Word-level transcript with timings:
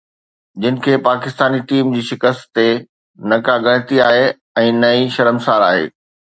جن 0.61 0.75
کي 0.85 0.93
پاڪستاني 1.07 1.59
ٽيم 1.73 1.91
جي 1.97 2.01
شڪست 2.09 2.43
تي 2.55 2.67
نه 3.29 3.37
ڪا 3.49 3.55
ڳڻتي 3.67 3.97
آهي 4.09 4.27
۽ 4.65 4.77
نه 4.83 4.89
ئي 4.97 5.03
شرمسار 5.19 5.61
آهي 5.71 5.85